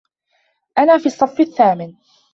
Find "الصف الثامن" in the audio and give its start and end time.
1.05-1.93